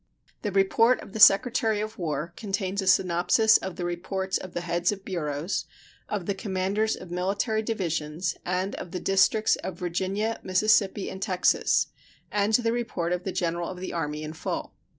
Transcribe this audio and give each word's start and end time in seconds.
The 0.41 0.51
report 0.51 0.99
of 1.01 1.13
the 1.13 1.19
Secretary 1.19 1.79
of 1.79 1.99
War 1.99 2.33
contains 2.35 2.81
a 2.81 2.87
synopsis 2.87 3.57
of 3.57 3.75
the 3.75 3.85
reports 3.85 4.39
of 4.39 4.55
the 4.55 4.61
heads 4.61 4.91
of 4.91 5.05
bureaus, 5.05 5.65
of 6.09 6.25
the 6.25 6.33
commanders 6.33 6.95
of 6.95 7.11
military 7.11 7.61
divisions, 7.61 8.35
and 8.43 8.73
of 8.73 8.89
the 8.93 8.99
districts 8.99 9.57
of 9.57 9.77
Virginia, 9.77 10.39
Mississippi, 10.41 11.07
and 11.07 11.21
Texas, 11.21 11.85
and 12.31 12.51
the 12.53 12.71
report 12.73 13.13
of 13.13 13.25
the 13.25 13.31
General 13.31 13.69
of 13.69 13.79
the 13.79 13.93
Army 13.93 14.23
in 14.23 14.33
full. 14.33 14.73